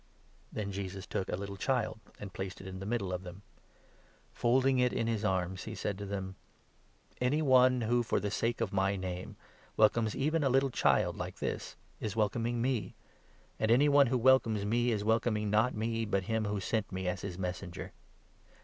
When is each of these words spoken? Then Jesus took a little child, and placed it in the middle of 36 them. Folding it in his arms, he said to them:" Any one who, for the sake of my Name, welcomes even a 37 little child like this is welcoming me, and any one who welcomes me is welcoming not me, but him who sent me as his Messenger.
Then 0.51 0.71
Jesus 0.71 1.05
took 1.05 1.29
a 1.29 1.35
little 1.35 1.57
child, 1.57 1.99
and 2.19 2.33
placed 2.33 2.59
it 2.59 2.65
in 2.65 2.79
the 2.79 2.87
middle 2.87 3.13
of 3.13 3.21
36 3.21 3.23
them. 3.35 3.41
Folding 4.33 4.79
it 4.79 4.91
in 4.91 5.05
his 5.05 5.23
arms, 5.23 5.65
he 5.65 5.75
said 5.75 5.95
to 5.99 6.07
them:" 6.07 6.37
Any 7.21 7.43
one 7.43 7.81
who, 7.81 8.01
for 8.01 8.19
the 8.19 8.31
sake 8.31 8.61
of 8.61 8.73
my 8.73 8.95
Name, 8.95 9.35
welcomes 9.77 10.15
even 10.15 10.37
a 10.43 10.47
37 10.47 10.51
little 10.53 10.69
child 10.71 11.17
like 11.17 11.37
this 11.37 11.75
is 11.99 12.15
welcoming 12.15 12.63
me, 12.63 12.95
and 13.59 13.69
any 13.69 13.87
one 13.89 14.07
who 14.07 14.17
welcomes 14.17 14.65
me 14.65 14.89
is 14.91 15.03
welcoming 15.03 15.51
not 15.51 15.75
me, 15.75 16.03
but 16.05 16.23
him 16.23 16.45
who 16.45 16.59
sent 16.59 16.91
me 16.91 17.07
as 17.07 17.21
his 17.21 17.37
Messenger. 17.37 17.91